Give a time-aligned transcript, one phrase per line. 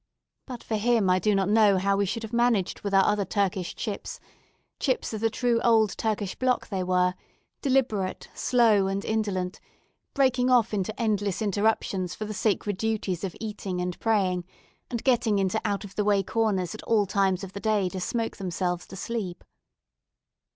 [0.47, 3.23] But for him I do not know how we should have managed with our other
[3.23, 4.19] Turkish "chips"
[4.79, 7.13] chips of the true old Turkish block they were
[7.61, 9.59] deliberate, slow, and indolent,
[10.15, 14.43] breaking off into endless interruptions for the sacred duties of eating and praying,
[14.89, 17.99] and getting into out of the way corners at all times of the day to
[18.01, 19.43] smoke themselves to sleep.